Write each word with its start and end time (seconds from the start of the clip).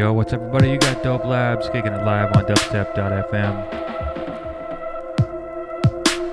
Yo, 0.00 0.14
what's 0.14 0.32
up, 0.32 0.40
everybody? 0.40 0.70
You 0.70 0.78
got 0.78 1.02
Dope 1.02 1.26
Labs 1.26 1.68
kicking 1.68 1.92
it 1.92 2.02
live 2.06 2.34
on 2.34 2.46
dubstep.fm. 2.46 3.54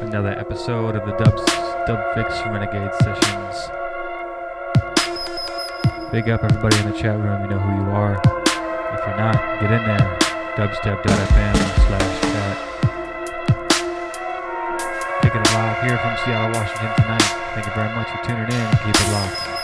Another 0.08 0.30
episode 0.30 0.96
of 0.96 1.06
the 1.06 1.12
Dubs, 1.22 1.44
Dub 1.86 2.00
Fix 2.16 2.40
Renegade 2.48 2.96
Sessions. 3.04 3.56
Big 6.14 6.30
up 6.30 6.46
everybody 6.46 6.80
in 6.80 6.92
the 6.92 6.98
chat 6.98 7.20
room, 7.20 7.44
you 7.44 7.50
know 7.50 7.60
who 7.60 7.84
you 7.84 7.92
are. 7.92 8.16
If 8.16 9.04
you're 9.06 9.18
not, 9.18 9.36
get 9.60 9.70
in 9.70 9.84
there. 9.84 10.18
Dubstep.fm 10.56 11.58
slash 11.88 12.22
chat. 12.24 12.58
Kicking 15.24 15.42
it 15.42 15.52
live 15.52 15.84
here 15.84 15.98
from 15.98 16.16
Seattle, 16.24 16.56
Washington 16.58 16.96
tonight. 16.96 17.28
Thank 17.54 17.66
you 17.68 17.74
very 17.74 17.94
much 17.98 18.08
for 18.12 18.24
tuning 18.24 18.48
in. 18.48 18.72
Keep 18.86 18.96
it 18.96 19.12
locked. 19.12 19.57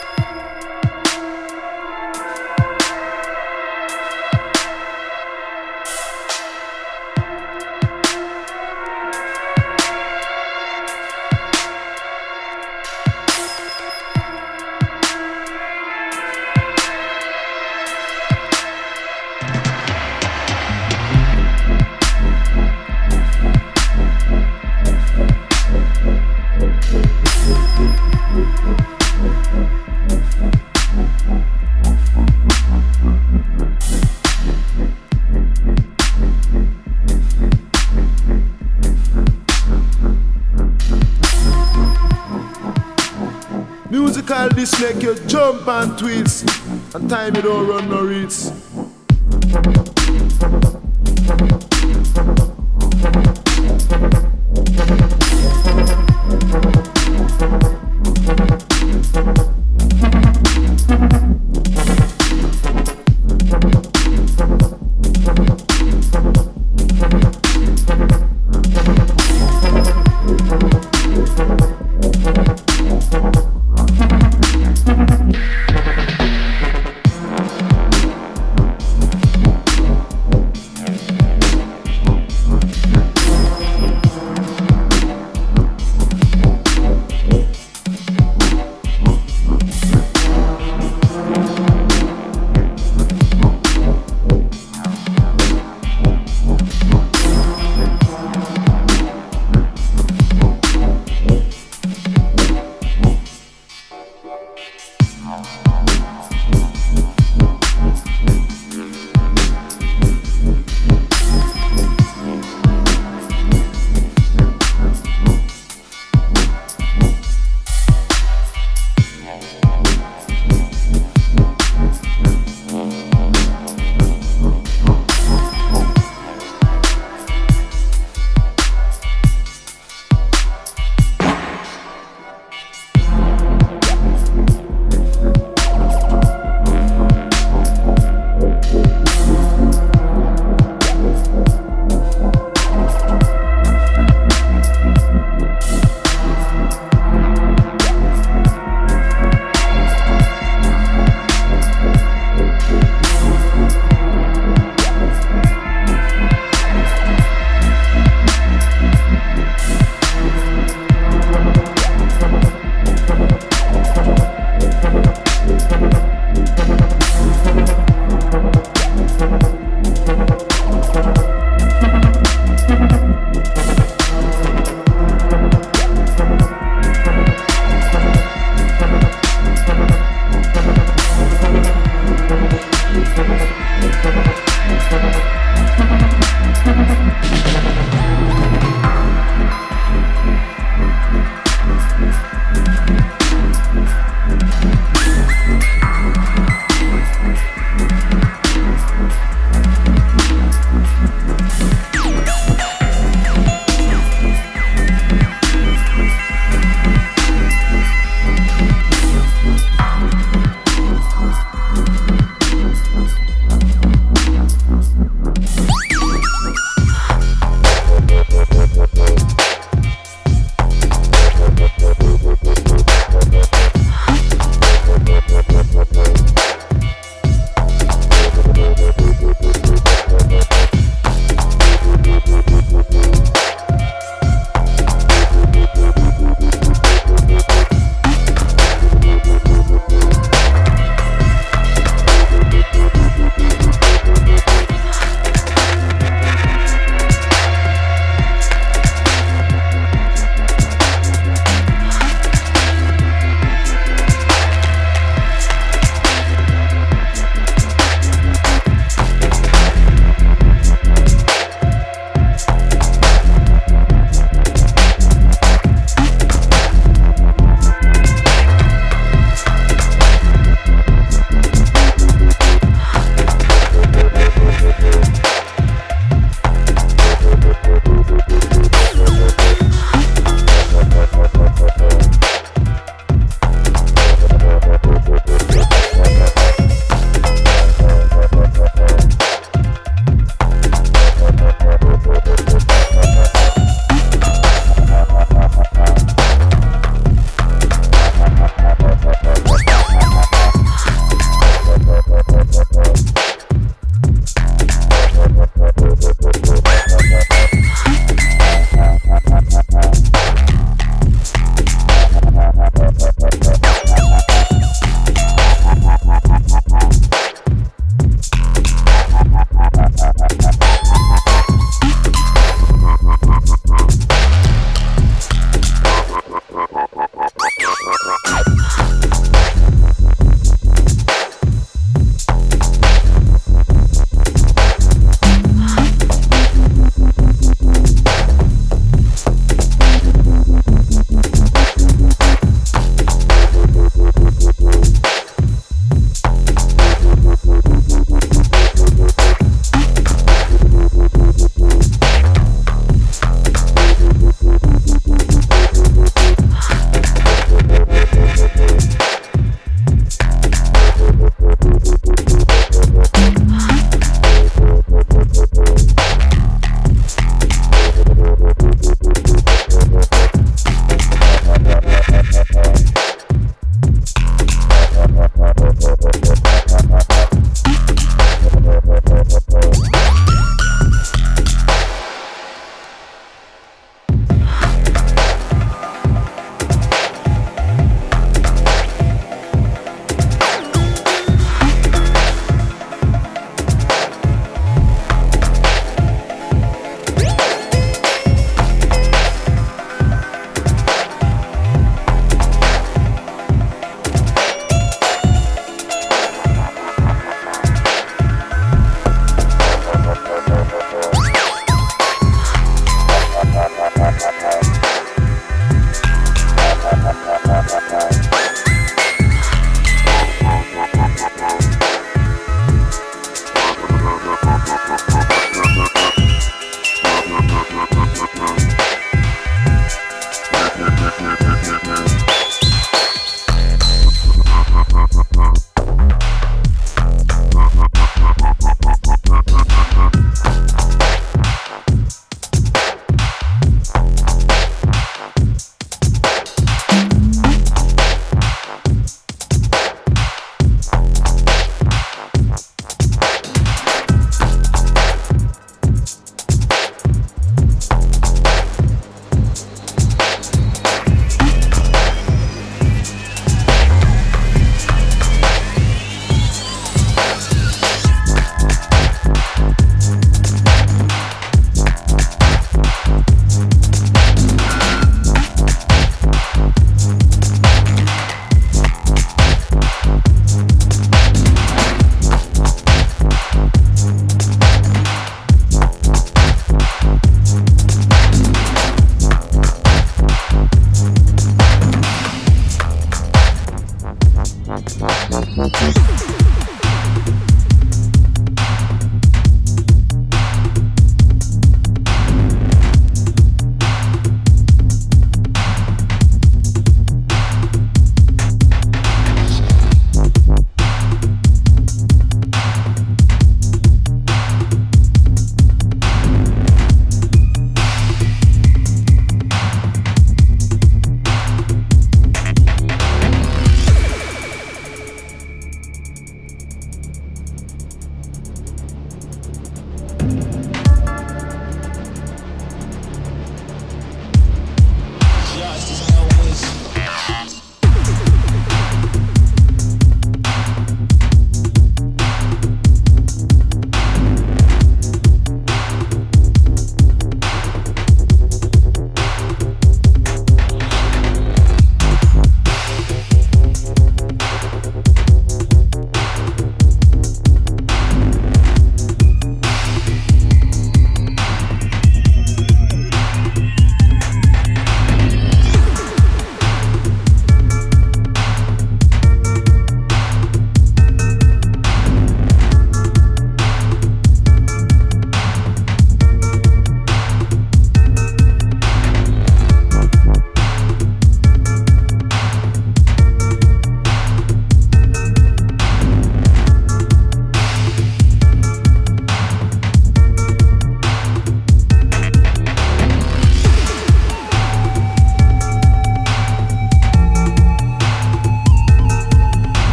Make 44.82 45.02
you 45.02 45.16
jump 45.28 45.68
and 45.68 45.98
twist. 45.98 46.48
And 46.96 47.10
time 47.10 47.36
you 47.36 47.42
don't 47.42 47.68
run 47.68 47.90
no 47.90 48.04
reeds 48.04 48.53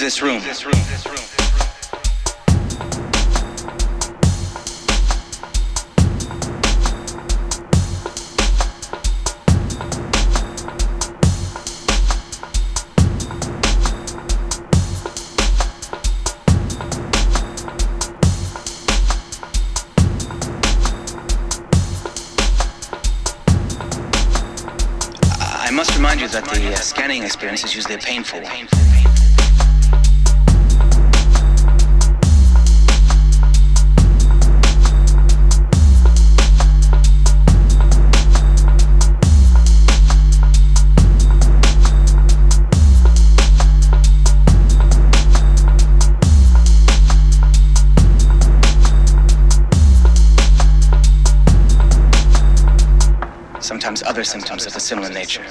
this 0.00 0.22
room. 0.22 0.40
I 25.40 25.70
must 25.72 25.94
remind 25.96 26.20
you 26.20 26.28
that 26.28 26.44
the 26.44 26.72
uh, 26.72 26.76
scanning 26.76 27.24
experience 27.24 27.64
is 27.64 27.74
usually 27.74 27.96
a 27.96 27.98
painful 27.98 28.40
one. 53.88 54.06
other 54.06 54.24
symptoms 54.24 54.66
of 54.66 54.76
a 54.76 54.80
similar 54.80 55.08
nature. 55.08 55.44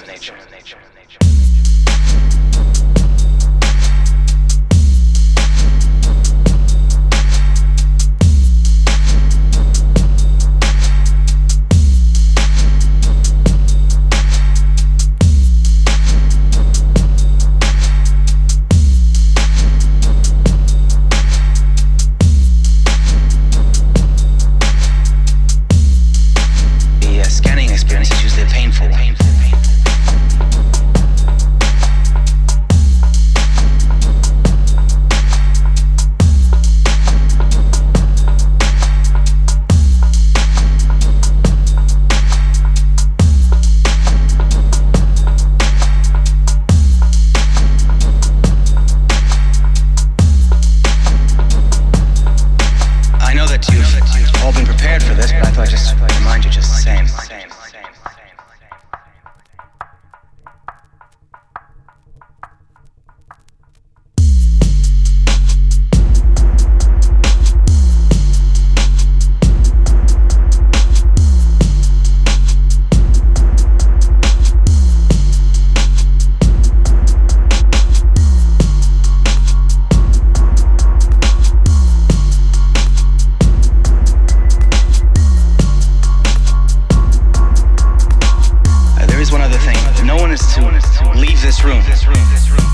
is 90.38 90.54
to 90.54 91.12
leave 91.16 91.42
this 91.42 91.64
room. 91.64 92.67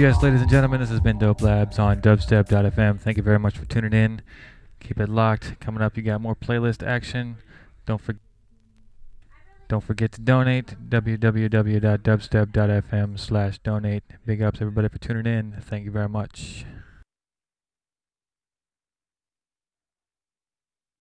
Yes, 0.00 0.16
ladies 0.22 0.40
and 0.40 0.48
gentlemen, 0.48 0.80
this 0.80 0.88
has 0.88 1.00
been 1.00 1.18
Dope 1.18 1.42
Labs 1.42 1.78
on 1.78 2.00
dubstep.fm. 2.00 2.98
Thank 2.98 3.18
you 3.18 3.22
very 3.22 3.38
much 3.38 3.58
for 3.58 3.66
tuning 3.66 3.92
in. 3.92 4.22
Keep 4.80 4.98
it 4.98 5.10
locked. 5.10 5.60
Coming 5.60 5.82
up, 5.82 5.94
you 5.94 6.02
got 6.02 6.22
more 6.22 6.34
playlist 6.34 6.82
action. 6.82 7.36
Don't 7.84 8.00
forget. 8.00 8.22
Don't 9.68 9.84
forget 9.84 10.10
to 10.12 10.22
donate. 10.22 10.74
www.dubstep.fm 10.88 13.18
slash 13.18 13.58
donate. 13.58 14.04
Big 14.24 14.40
ups, 14.40 14.62
everybody, 14.62 14.88
for 14.88 14.96
tuning 14.96 15.26
in. 15.26 15.60
Thank 15.60 15.84
you 15.84 15.90
very 15.90 16.08
much. 16.08 16.64